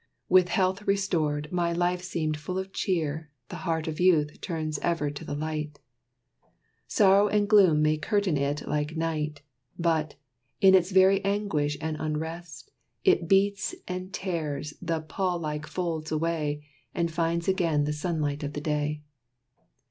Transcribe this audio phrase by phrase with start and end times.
[0.27, 5.11] With health restored, my life seemed full of cheer The heart of youth turns ever
[5.11, 5.77] to the light;
[6.87, 9.43] Sorrow and gloom may curtain it like night,
[9.77, 10.15] But,
[10.59, 12.71] in its very anguish and unrest,
[13.03, 16.65] It beats and tears the pall like folds away,
[16.95, 19.03] And finds again the sunlight of the day.